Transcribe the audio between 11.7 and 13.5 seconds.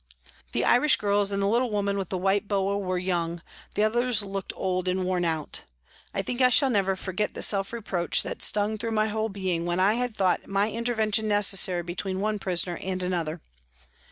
between one prisoner and another.